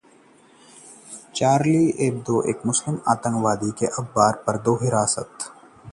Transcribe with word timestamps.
'Charlie 1.35 1.83
Hebdo' 2.07 2.41
के 2.41 2.53
cartoon 2.53 2.97
छापने 3.03 3.41
वाले 3.43 3.69
जर्मन 3.71 4.03
अखबार 4.03 4.43
पर 4.47 4.53
हमला, 4.53 4.63
दो 4.63 4.75
हिरासत 4.83 5.37
में 5.39 5.89